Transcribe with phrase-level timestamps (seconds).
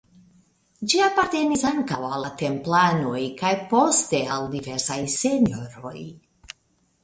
[0.93, 5.97] Ĝi apartenis ankaŭ al la Templanoj kaj poste al diversaj senjoroj.